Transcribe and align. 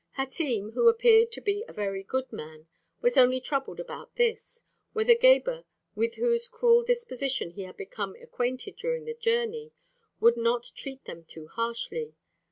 Hatim, 0.17 0.71
who 0.71 0.87
appeared 0.87 1.31
to 1.33 1.41
be 1.41 1.63
a 1.67 1.73
very 1.73 2.01
good 2.01 2.33
man, 2.33 2.65
was 3.01 3.17
only 3.17 3.39
troubled 3.39 3.79
about 3.79 4.15
this: 4.15 4.63
whether 4.93 5.13
Gebhr, 5.13 5.63
with 5.93 6.15
whose 6.15 6.47
cruel 6.47 6.81
disposition 6.81 7.51
he 7.51 7.61
had 7.65 7.77
become 7.77 8.15
acquainted 8.19 8.77
during 8.77 9.05
the 9.05 9.13
journey, 9.13 9.73
would 10.19 10.37
not 10.37 10.71
treat 10.73 11.05
them 11.05 11.23
too 11.23 11.49
harshly. 11.49 12.15